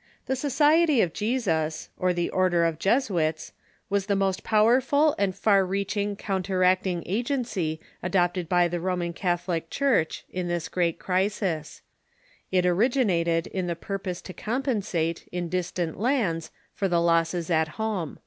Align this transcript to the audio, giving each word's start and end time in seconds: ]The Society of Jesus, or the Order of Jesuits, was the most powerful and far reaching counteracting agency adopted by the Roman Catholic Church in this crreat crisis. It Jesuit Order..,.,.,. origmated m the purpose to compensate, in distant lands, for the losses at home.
]The 0.26 0.36
Society 0.36 1.00
of 1.00 1.14
Jesus, 1.14 1.88
or 1.96 2.12
the 2.12 2.28
Order 2.28 2.66
of 2.66 2.78
Jesuits, 2.78 3.54
was 3.88 4.04
the 4.04 4.14
most 4.14 4.44
powerful 4.44 5.14
and 5.16 5.34
far 5.34 5.64
reaching 5.64 6.14
counteracting 6.14 7.02
agency 7.06 7.80
adopted 8.02 8.50
by 8.50 8.68
the 8.68 8.80
Roman 8.82 9.14
Catholic 9.14 9.70
Church 9.70 10.26
in 10.28 10.46
this 10.46 10.68
crreat 10.68 10.98
crisis. 10.98 11.80
It 12.50 12.64
Jesuit 12.68 12.70
Order..,.,.,. 12.70 13.00
origmated 13.06 13.48
m 13.54 13.66
the 13.66 13.74
purpose 13.74 14.20
to 14.20 14.34
compensate, 14.34 15.26
in 15.32 15.48
distant 15.48 15.98
lands, 15.98 16.50
for 16.74 16.86
the 16.86 17.00
losses 17.00 17.48
at 17.48 17.68
home. 17.80 18.18